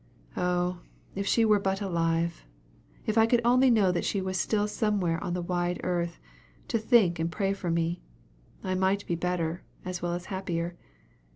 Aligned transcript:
Oh! 0.35 0.81
if 1.13 1.27
she 1.27 1.45
were 1.45 1.59
but 1.59 1.79
alive 1.79 2.43
if 3.05 3.19
I 3.19 3.27
could 3.27 3.39
only 3.45 3.69
know 3.69 3.91
that 3.91 4.03
she 4.03 4.19
was 4.19 4.39
still 4.39 4.67
somewhere 4.67 5.23
on 5.23 5.35
the 5.35 5.43
wide 5.43 5.79
earth, 5.83 6.17
to 6.69 6.79
think 6.79 7.19
and 7.19 7.31
pray 7.31 7.53
for 7.53 7.69
me 7.69 8.01
I 8.63 8.73
might 8.73 9.05
be 9.05 9.13
better, 9.13 9.61
as 9.85 10.01
well 10.01 10.15
as 10.15 10.25
happier. 10.33 10.75